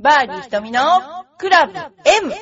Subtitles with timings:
[0.00, 0.80] バーディー瞳の
[1.38, 2.32] クラブ M!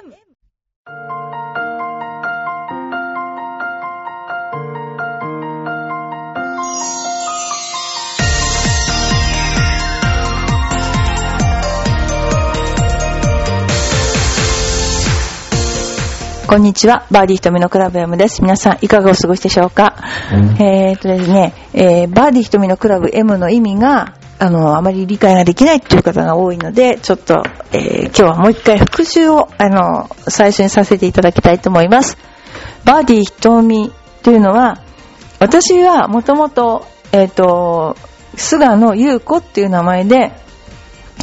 [16.46, 17.06] こんにちは。
[17.10, 18.42] バーディー瞳のクラブ M です。
[18.42, 19.96] 皆さん、いかがお過ごしでしょうか、
[20.60, 27.42] えーっとですね、えーバーディー瞳のクラブ M の意味が、あの、あまり理解ができないっていう方が多いので、ちょっと、
[27.72, 32.18] えー今日はもう一回復習を、あの、最初にさせていただきたいと思います。
[32.84, 34.78] バーディー瞳というのは、
[35.38, 37.96] 私はもともと、えーっと、
[38.36, 40.32] 菅野優子っていう名前で、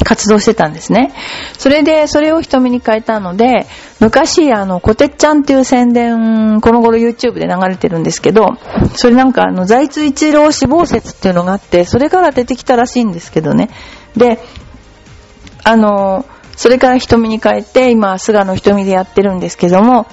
[0.04, 1.12] 活動してたんですね。
[1.58, 3.66] それで、それを瞳に変えたので、
[4.00, 8.46] 昔、あの、コテッちゃんっていう宣伝、この頃 YouTube で流れてるんですけど、
[8.94, 13.70] それなんか、あの、財津一郎死亡説っていうのがあって、それから出てきたらしいんですけどね。
[14.16, 14.40] で、
[15.64, 20.06] あの、それから瞳に変えて、今、菅野瞳でやってるんですけども、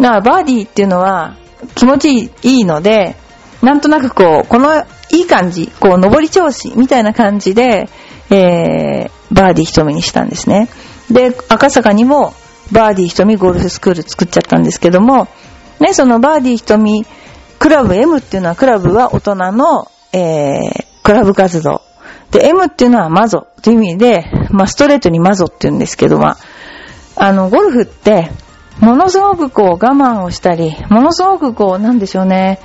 [0.00, 1.36] だから、バーディーっていうのは、
[1.74, 3.16] 気持ちいいので、
[3.62, 7.88] なんとなくこう、この、いい感じ、こう、上り調子みたいな感じで、
[8.30, 10.68] えー、バーディー瞳にしたんですね。
[11.10, 12.32] で、赤坂にも、
[12.72, 15.28] バーディー瞳ゴルフスクール作っちゃったんですけども、
[15.80, 17.04] ね、そのバーディー瞳、
[17.58, 21.82] クラブ M っていうのは、クラブは大人の、えー、クラブ活動。
[22.30, 26.36] で、M っていうのはマゾっていう意味で、まあ、ストレートにマゾって言うんですけど、ま
[27.16, 28.30] あ、あの、ゴルフって、
[28.80, 32.60] ものすごくこう我慢をしたり、ものすごくこう、なんでしょうね、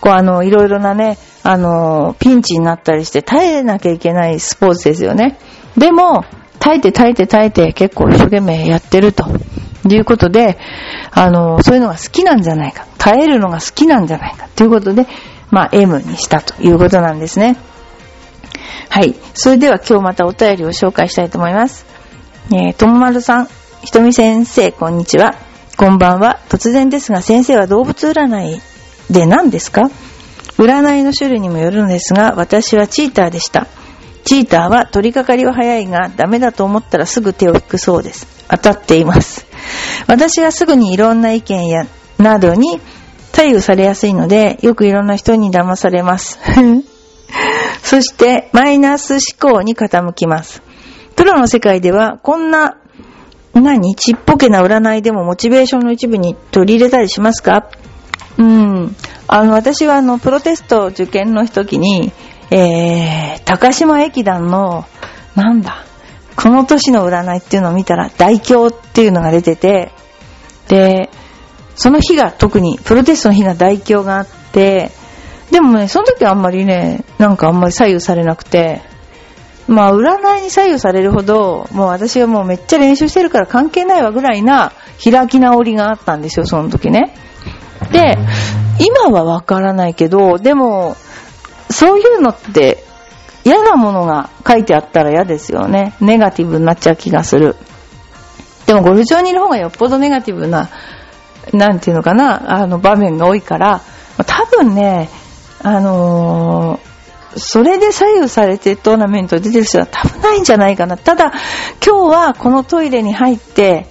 [0.00, 5.38] こうあの、いろいろなね、あの、ピンチになったりして耐えなきゃいけないスポーツですよね。
[5.78, 6.24] でも、
[6.58, 9.24] 耐えて耐えて耐えて結構一生懸命やってると
[9.88, 10.58] いうことで、
[11.12, 12.86] あの、そういうのが好きなんじゃないか。
[12.98, 14.48] 耐えるのが好きなんじゃないか。
[14.56, 15.06] ということで、
[15.50, 17.56] まあ、M にしたということなんですね。
[18.90, 19.14] はい。
[19.34, 21.86] それでは今日またお便りを紹介したいと思います。
[22.52, 23.48] えー、ともまるさん、
[23.82, 25.34] ひとみ先生、こんにちは。
[25.76, 26.40] こんばんは。
[26.48, 28.60] 突然ですが、先生は動物占い
[29.10, 29.90] で何ですか？
[30.58, 33.68] 占いの種類にもよるのですが、私はチーターでした。
[34.28, 38.26] チーターは取り掛かりは早いが、ダメだと思ったらすぐ手を引くそうです。
[38.50, 39.46] 当たっています。
[40.06, 41.86] 私はすぐにいろんな意見や、
[42.18, 42.78] などに
[43.32, 46.38] 左右されやすいので、よくいろんな人に騙されます。
[47.82, 50.60] そして、マイナス思考に傾きます。
[51.16, 52.76] プロの世界では、こんな、
[53.54, 53.94] 何？
[53.94, 57.70] ちっぽけな占いでもモチベーションの一部に取り入れたりしますか？
[58.36, 58.94] うん。
[59.26, 62.12] あの、私はあの、プロテスト受験の時に、
[62.50, 64.86] えー、高島駅団の、
[65.34, 65.84] なんだ、
[66.36, 69.92] この年の占いっていうのを見たら、大凶っていうのが出てて、
[70.68, 71.10] で、
[71.74, 74.90] その日が特に、プロテストの日が大凶があって、
[75.50, 78.82] でもね、その時はあんまりね、なんかあんまり左右されなくて、
[79.66, 84.72] まあ、占いに左右されるほど、もう私はもうめっちゃ練習してるから関係ないわぐらいな
[85.02, 87.14] 開き直りがあったんですよ、その時ね。
[87.92, 88.16] で、
[88.80, 90.96] 今はわからないけど、でも、
[91.78, 92.82] そういうのって
[93.44, 95.94] 嫌なものが書いてあったら嫌ですよね。
[96.00, 97.54] ネガティブになっちゃう気がする。
[98.66, 100.70] でもゴルフ場にいる方がよっぽどネガティブな、
[101.52, 103.80] なんていうのかな、あの場面が多いから、
[104.26, 105.08] 多分ね、
[105.62, 106.88] あのー
[107.36, 110.96] それで左右されてトーナメント出てる人は多分ないんじゃないかな。
[110.96, 111.32] ただ、
[111.86, 113.86] 今日はこのトイレに入って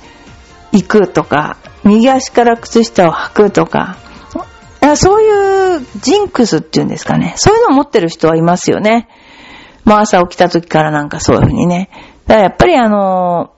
[0.74, 1.56] 行くとか、
[1.86, 3.96] 右足から靴下を履くとか、
[4.92, 7.34] あそういうジンクスっていうんですかね。
[7.38, 9.08] そういうのを持ってる人はいますよね。
[9.86, 11.90] もう朝起きた時からなんかそういうふうにね。
[12.28, 13.52] だからやっぱりあの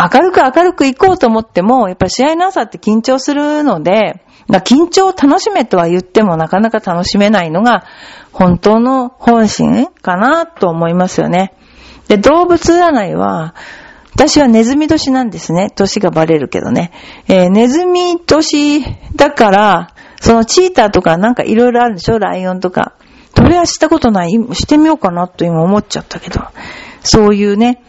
[0.00, 7.84] 明るく明るく行こうと思っても、やっぱり試合の朝って緊張するので、緊張を楽しめとは言ってもなかなか楽しめないのが
[8.32, 11.52] 本当の本心かなと思いますよね。
[12.06, 13.54] で、動物占いは、
[14.14, 15.70] 私はネズミ年なんですね。
[15.70, 16.92] 年がバレるけどね。
[17.28, 18.84] えーネズミ年
[19.16, 22.18] だから、そのチーターとかなんかいろいろあるでしょ？
[22.18, 22.94] ライオンとか。
[23.36, 24.30] それはしたことない。
[24.30, 26.40] してみようかなと今思っちゃったけど。
[27.02, 27.82] そういうね、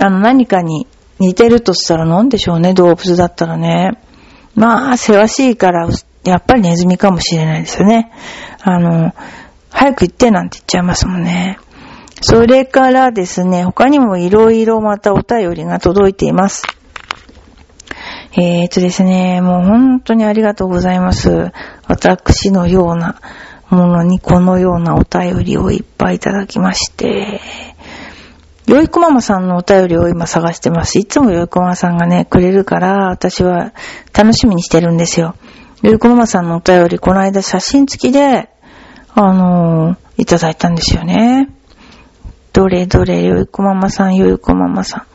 [0.00, 0.86] あの何かに
[1.18, 3.98] 似てるとしたら何でしょうね、動物だったらね。
[4.54, 5.88] まあ、せわしいから、
[6.24, 8.12] やっぱりネズミかもしれないですよね。
[8.62, 9.12] あの、
[9.70, 11.58] 早く行ってなんて言っちゃいますもんね。
[12.20, 16.62] それからですね、他にもいろいろまたお便りが届いています。
[18.36, 21.52] えーとですね、もう本当にありがとうございます。
[21.94, 23.20] 私のような
[23.70, 27.40] ものにこのようなお便りをいっぱいいただきまして、
[28.66, 30.98] よいこママさんのお便りを今探してます。
[30.98, 33.72] いつもよいこママさんがね、くれるから、私は
[34.12, 35.34] 楽しみにしてるんですよ。
[35.82, 38.48] よいこママさんのお便り、この間写真付きで、
[39.14, 41.48] あのーいただいたんですよね。
[42.52, 45.06] どれどれ、よいこママさん、よいこママさ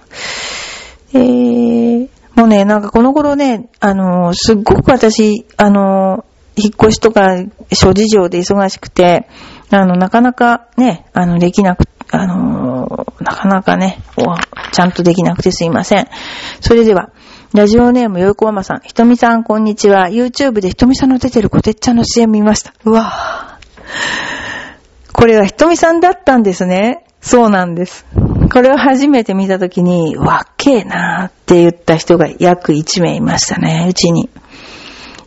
[1.13, 1.17] ん。
[1.17, 6.28] えー、もうね、なんかこの頃ね、あのー、すっごく私、あのー、
[6.61, 9.27] 引っ越しとか諸事情で忙しくて、
[9.71, 13.99] あの、なかなかね、あの、できなく、あの、なかなかね、
[14.71, 16.07] ちゃんとできなくてすいません。
[16.59, 17.11] それでは、
[17.53, 20.07] ラジオネームよいこママさん、ひとみさんこんにちは。
[20.07, 22.73] YouTube でひとみさんの出てるこてっちゃんの CM 見ました。
[22.85, 25.11] うわぁ。
[25.13, 27.05] これはひとみさんだったんですね。
[27.21, 28.05] そうなんです。
[28.51, 34.29] これを初めて見たときに、わっけえなーって言った人が約1名いましたね、うちに。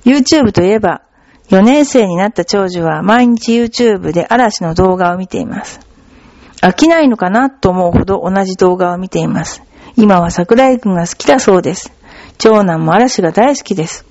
[0.04, 1.02] YouTube といえば、
[1.52, 5.80] 4年生になった長女は毎日 YouTube で嵐の動画を見ています。
[6.62, 9.62] 飽きないのかなと思うほど同じ動画を見ています。
[9.94, 11.92] 今は桜井くんが好きだそうです。
[12.38, 14.06] 長男も嵐が大好きです。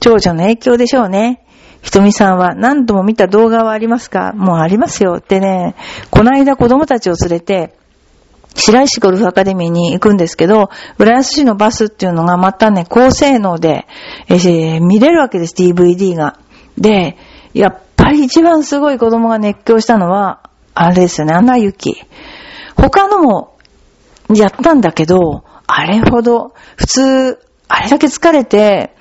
[0.00, 1.44] 長女の影響でしょうね。
[1.82, 4.32] ひとみさんは何度も見た動画はありますか？
[4.32, 5.74] もうありますよってね、
[6.10, 7.74] この間子供たちを連れて、
[8.54, 13.86] 白石ゴルフアカデミーに行くんですけど、浦安市のバスっていうのがまたね、高性能で、
[14.28, 16.38] えー、見れるわけです、DVD が。
[16.78, 17.16] で、
[17.52, 20.40] やっぱり一番すごい子供が熱狂したのは、
[20.74, 21.96] あれですよね、アナ雪。
[22.76, 23.56] 他のも
[24.34, 27.38] やったんだけど、あれほど、普通、
[27.68, 28.94] あれだけ疲れて、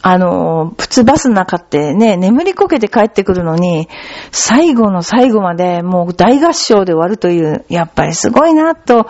[0.00, 3.88] あの、普通バスの中ってね、眠りこけて帰ってくるのに、
[4.30, 9.08] 最後の最後までもう大合唱で終わるという、やっぱりすごいなと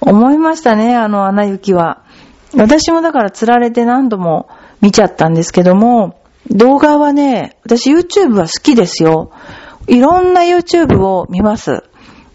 [0.00, 2.02] 思いましたね、あの、アナ雪は。
[2.56, 4.48] 私もだから釣られて何度も
[4.80, 9.30] 見ちゃったんですけども、動画はね、私 YouTube は好きですよ。
[9.86, 11.82] いろんな YouTube を見ます。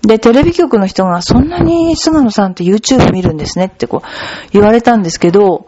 [0.01, 5.67] で、テレビ局の人がそんなに菅野さんって YouTube 見るんですねってこう言われたんですけど、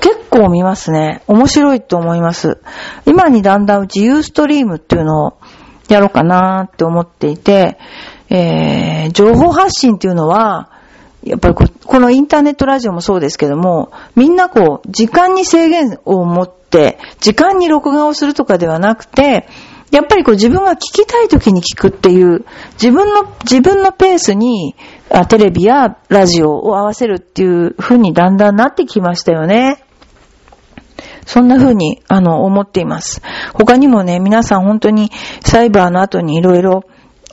[0.00, 1.22] 結構見ますね。
[1.26, 2.58] 面白いと思います。
[3.06, 5.38] 今にだんだんうちユーストリームっていうのを
[5.88, 7.78] やろうかなって思っていて、
[8.28, 10.70] えー、情報発信っていうのは、
[11.24, 19.48] やっぱりここのインターネットラジオもそうですけども、みんなこう、時間に制限を持って、時間に録画をするとかではなくて、
[19.90, 22.44] やっぱりこう自分が聞きたい時に聞くっていう、
[22.74, 24.76] 自分の、自分のペースに、
[25.10, 29.82] あテレビやラジオを合わせるっていう風にだんだんなってきましたよね。
[31.24, 33.22] そんな風に、あの、思っています。
[33.54, 35.10] 他にもね、皆さん本当に
[35.44, 36.84] サイバーの後にいろいろ、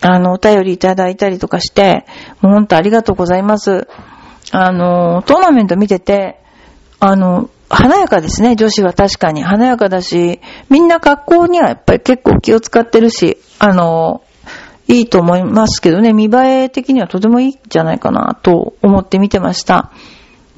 [0.07, 2.05] あの、お便りいただいたりとかして、
[2.41, 3.87] もう本当ありがとうございます。
[4.51, 6.39] あの、トーナメント見てて、
[6.99, 9.41] あの、華やかですね、女子は確かに。
[9.41, 14.21] 華やかだし、みんな学校にはやっぱり結構気を使ってるし、あの、
[14.87, 19.91] いいと思いますけどね、見栄え的にはとてもいいんじゃないかなと思って見てました。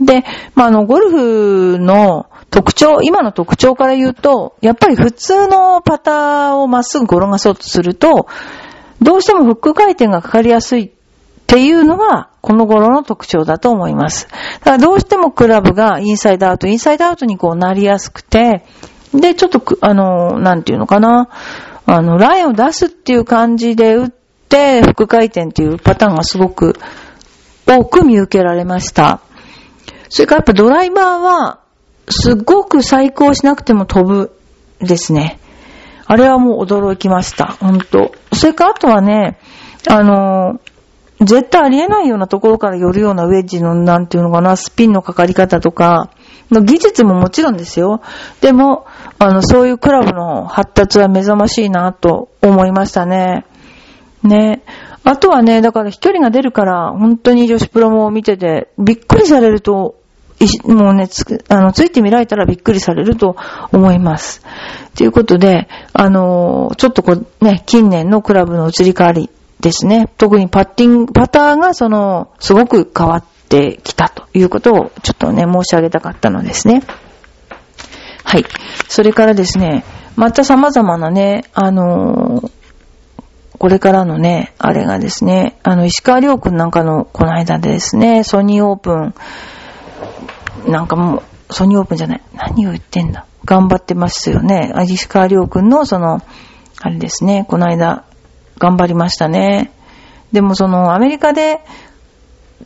[0.01, 8.27] で、まあ、あの、ゴルフの特徴、今の特徴から言うと、やっぱり普通のパターをまっすぐ転がそうとすると、
[9.01, 10.91] どうしてもフック回転がかかりやすいっ
[11.47, 14.27] ていうのが、この頃の特徴だと思います。
[14.59, 18.65] だからどうしてもクラブがインサイドアウト、インサイドアウトにこうなりやすくて、
[19.13, 21.29] で、ちょっと、あの、なんていうのかな、
[21.85, 26.77] あの、ラインを出すっていう感じで打って、副回転っていうパターンがすごく
[27.65, 29.21] 多く見受けられました。
[30.09, 31.59] それからやっぱドライバーは、
[32.09, 34.37] すごく細工しなくても飛ぶ
[34.79, 35.39] ですね。
[36.07, 37.47] あれはもう驚きました。
[37.59, 39.37] 本当それかあとはね、
[39.89, 40.59] あの、
[41.19, 46.09] 絶対ありえないようなところから寄るようなウェッジの、なんていうのかな、スピンのかかり方とか、
[46.51, 48.01] の技術ももちろんですよ。
[48.39, 48.85] でも、
[49.19, 53.45] あの、そういうクラブの発達は目覚ましいなと思いましたね。
[54.23, 54.63] ね。
[55.03, 59.95] あとはね、だから飛距離が出るから、本当に女子プロも見てて、びっくりされると、
[60.65, 63.35] もうね、つ、あの、ついてみられたらびっくりされると
[63.71, 64.43] 思います。
[64.95, 69.29] ということで、あの、ちょっとこうね、近年のクラブの移り変わり
[69.59, 70.09] ですね。
[70.17, 76.83] 特にパッティング、パターがその、すごく変わってきたということをちょっとね、申し上げたかったのですね。
[78.23, 78.45] はい。
[78.87, 79.83] それからですね、
[80.15, 82.43] また様々なね、あの、
[83.57, 89.15] これからのね、あれがですね、あの、石川亮君なんかの、この間でですね、ソニーオープン、
[90.67, 93.25] なんかもう、ソニーオープンじゃない、何を言ってんだ。
[93.45, 94.73] 頑張ってますよね。
[94.87, 96.21] 石川亮君の、その、
[96.81, 98.03] あれですね、この間、
[98.57, 99.71] 頑張りましたね。
[100.31, 101.61] でもそのアメリカで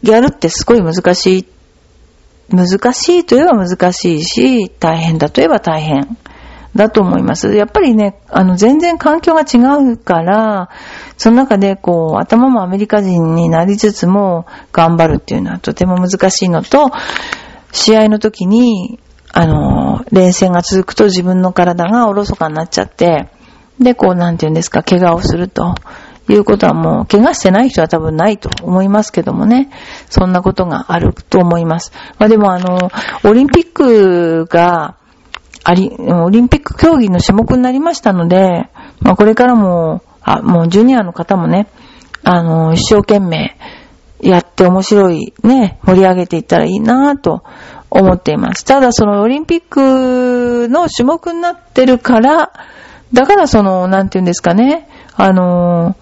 [0.01, 1.47] やるってすごい難しい。
[2.53, 6.17] 難しいといえば難しいし、大変だといえば大変
[6.75, 7.53] だと思います。
[7.53, 9.59] やっぱりね、あの全然環境が違
[9.93, 10.69] うから、
[11.17, 16.91] その中でこう頭もアメリカ人になりつつも頑張るっていうのはとても難しいのと、
[17.71, 18.99] 試合の時に、
[19.33, 23.29] あの、連戦が続くと自分の体がおろそかになっちゃって、
[23.79, 25.73] で、こう、なんて言うんですか、怪我をすると
[26.29, 29.69] いうことはもう、怪我してない人は多分ないと思いますけどもね。
[30.09, 31.91] そんなことがあると思います。
[32.19, 32.91] まあでもあの、
[33.23, 34.95] オリンピックが、
[35.63, 41.67] あり、オリンピック競技の種目になりましたので、まあこれからも、あ、もうジュニアの方もね、
[42.23, 43.57] あの、一生懸命
[44.21, 47.43] やって面白いね、盛り上げていったらいいなぁと
[47.89, 48.63] 思っています。
[48.65, 52.51] ただそのオリンピックの種目になってるから、
[53.13, 55.95] だからその、なんて言うんですかね、あの、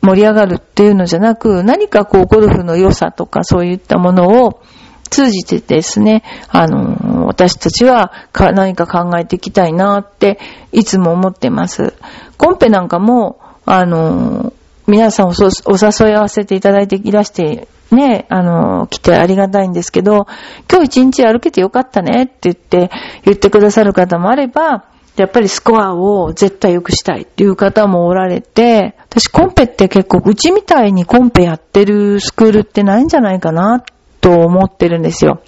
[0.00, 4.62] 盛り上がるっていうのじゃなく、何かこうゴルフの良さとかそういったものを
[5.10, 10.38] 通じてですね、あの、私たちはか何か考えていきたいなって
[10.72, 11.94] いつも思ってます。
[12.38, 14.52] コンペなんかも、あの、
[14.86, 20.26] 皆さんお誘い合わせていただいていらして、ね、あの、来てありがたいんですけど、
[20.70, 22.90] 今日一日歩けてよかったねって言って、
[23.24, 24.84] 言ってくださる方もあれば、
[25.16, 33.82] やっぱりスコアを絶対良くしたいっていう方もおられて、私コンペって結構うちみたいにコンペやってるスクールってないんじゃないかな
[34.20, 35.40] と思ってるんですよ。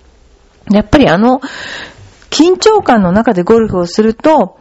[0.70, 1.40] やっぱりあの、
[2.30, 4.58] 緊張感の中でゴルフをすると、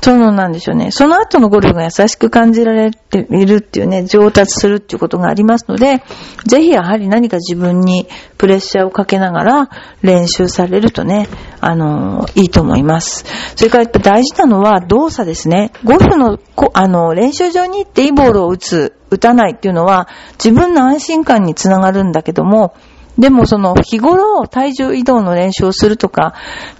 [0.00, 0.90] そのなんでしょうね。
[0.92, 6.02] その後のゴルフが優しく感じられているっていうね、上達するっていうことがありますので、
[6.46, 9.70] ぜひやはり何か自分にプレッシャーをかけながら
[10.02, 11.28] 練習されるとね、
[11.60, 13.24] あのいいと思います。
[13.56, 15.72] それからやっぱ大事なのは動作ですね。
[15.82, 16.38] ゴルフの、
[16.74, 22.74] あの、練習場に行っていいボールを打つ、打たないっていうのは自分の安心感につながるんだけども、
[23.18, 26.34] でもその日頃体重移動の練習をするとか、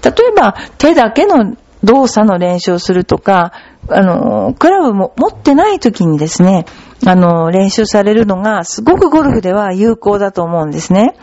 [0.05, 3.53] 例えば手だけの動作の練習をするとか、
[3.89, 6.67] あの、クラブも持ってない時にですね、
[7.07, 11.17] あの、練習されるのがすごくゴルフでは有効だと思うんですね。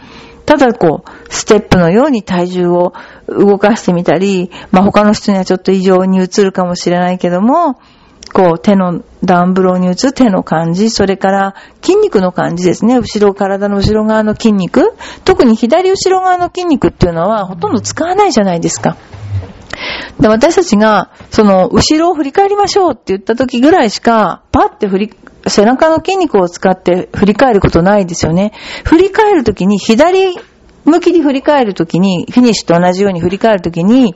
[0.45, 2.93] ただこう、ステップのように体重を
[3.27, 7.79] 動かしてみたり、まあ、他の人にはちょっと異常に映るかもしれないけども、
[8.33, 12.99] こう手のダンブローに打つ手の感じ、それから筋肉の感じですね。
[12.99, 14.93] 後ろ、体の後ろ側の筋肉。
[15.23, 18.97] 特に左後ろ側の筋肉っていうのはほとんど使わないじゃないですか。
[20.19, 25.13] で、私たちが、その、後ろを振り返りましょうって言った時ぐらいしか、パッて振り、
[25.47, 28.53] 背中の筋肉を使って振り返ることないですよね。
[28.83, 30.37] 振り返るときに、左
[30.85, 34.15] 向きに振り返るときに、フィニッシュと同じように振り返るときに、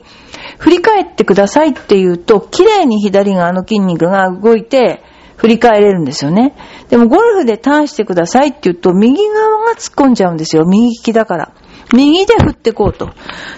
[0.58, 5.02] 振り返ってくださいって言うと、綺麗に左側の筋肉が動いて、
[5.40, 6.54] 振り返れるんですよね。
[6.90, 10.66] でもゴルフでターンしてくださいって言うと、右側が突っ込んじゃうんですよ。
[10.66, 11.52] 右利きだから。
[11.94, 13.08] 右で振ってこうと。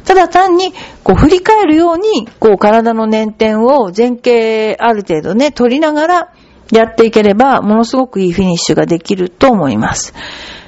[0.05, 0.73] ただ単に、
[1.03, 6.33] こう振り返るように、こう体の捻転を前傾ある程度ね、取りながら
[6.71, 10.15] やっていければ、ものすごくいいフィニッシュができると思います。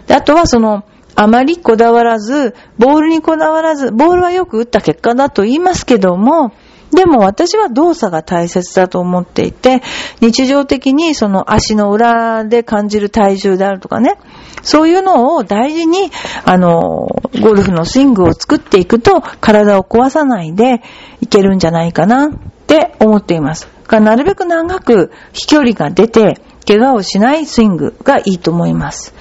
[0.08, 0.82] であとはその、
[1.14, 6.52] あまりこだわらず、ボールにこだわらず、ボールはよく打った結果だと言いますけども、
[6.94, 9.82] でも私は動作が大切だと思っていて、
[10.20, 14.16] 日常的にその足の裏で感じる体重であるとかね、
[14.62, 16.10] そういうのを大事に、
[16.44, 17.08] あの、
[17.42, 20.82] ゴルフのスイングを作っていくと、体を壊さないで
[21.20, 22.30] いけるんじゃないかなっ
[22.66, 23.68] て思っています。
[23.90, 29.14] なるべく長く飛距離が出て、怪我をしないスイングがいいと思います。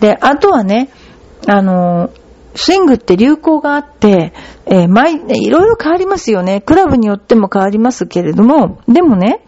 [0.00, 0.88] で、あとはね、
[1.46, 2.10] あの、
[2.58, 4.32] スイングって流行があって、
[4.66, 6.60] えー、毎、いろいろ変わりますよね。
[6.60, 9.44] クラブによっても変わりますけれども、でもね、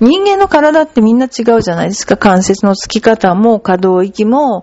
[0.00, 2.16] 人間の体ってみんな違うじゃないですか。
[2.16, 4.62] 関節のつき方も可動域も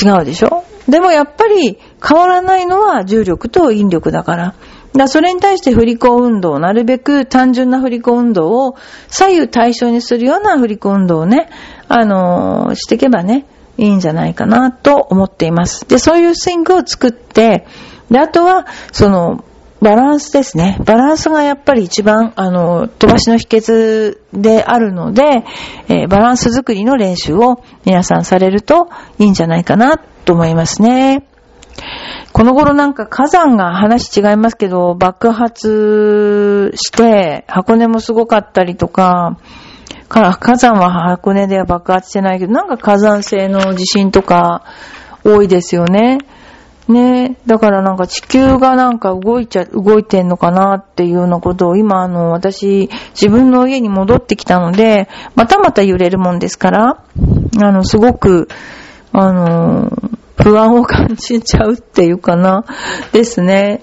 [0.00, 4.54] 違うでしょでもやっぱり変わらないのは重力と引力だから。
[4.94, 8.76] だそれに対して振り子運動、なるべく単純な振り子運動を
[9.08, 11.50] 左右対称にするような振り子運動をね、
[11.88, 13.46] あのー、していけばね、
[13.78, 15.86] いいんじゃないかなと思っています。
[15.88, 17.66] で、そういうスイングを作って、
[18.10, 19.44] で、あとは、その、
[19.80, 20.78] バランスですね。
[20.84, 25.44] バランスがやっぱり一番、あの、飛ばしの秘訣であるので、
[25.88, 31.26] えー、バランス作りの練習を皆さんされるといいんじゃないかなと思いますね。
[32.32, 39.38] この頃なんか火山が話違いますけど、爆発して、箱根もすごかったりとか、
[40.08, 44.64] 火山は箱根では爆発してないけど、なんか火山性の地震とか
[45.24, 46.18] 多いですよね。
[46.88, 57.04] ねだからなんか地球がなんか動いちゃ、動いてんのかなっていうようなことを今あの、私、自分の家に戻ってきたので、またまた揺れるもんですから、
[57.60, 58.48] あの、すごく、
[59.12, 59.90] あの、
[60.36, 62.64] 不安を感じちゃうっていうかな、
[63.12, 63.82] ですね。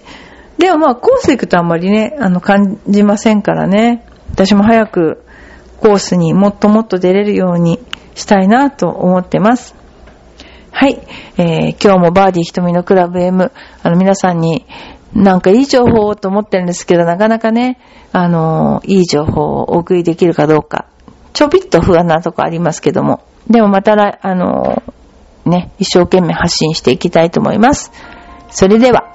[0.58, 4.06] でもまあ、コース行くとあんまりね、あの、感じませんからね。
[4.32, 5.23] 私も早く
[5.84, 7.78] コースにもっともっと出れるように
[8.16, 9.75] したいなと思ってます。
[10.72, 10.98] はい。
[11.38, 13.52] えー、今日もバーディー瞳のクラブ M、
[13.84, 14.66] あの皆さんに
[15.13, 17.80] なんかいい情報をと思ってるんですけど、なかなかね、
[18.13, 20.86] あの、いい情報をお送りできるかどうか
[21.34, 23.22] ちょびっと不安なとこありますけども。
[23.50, 27.92] でもまた、あのー、ね、一生懸命発信していきたいと思います。
[28.50, 29.12] それでは。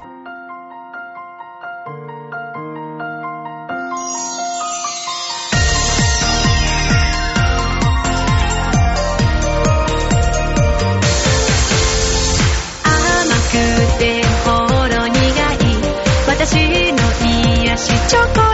[17.78, 18.47] 私